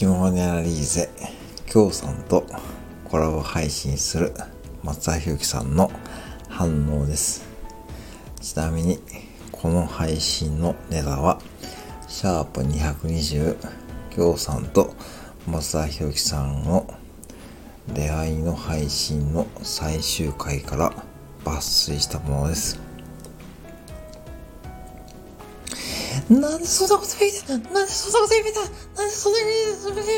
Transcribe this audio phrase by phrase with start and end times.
[0.00, 1.10] 気ままにアナリーゼ、
[1.66, 2.46] 京さんと
[3.04, 4.32] コラボ配信する
[4.82, 5.92] 松田ひろきさんの
[6.48, 7.44] 反応です。
[8.40, 8.98] ちなみに、
[9.52, 11.38] この配信のネタは、
[12.08, 13.56] シャープ220、
[14.08, 14.94] 京さんと
[15.46, 16.86] 松田ひろきさんの
[17.92, 20.94] 出会いの配信の最終回から
[21.44, 22.89] 抜粋したものです。
[26.30, 27.72] なんでそんなこと言うた？
[27.74, 28.60] なんでそんなこと言うた？
[29.02, 30.09] なんでそんなこと言うた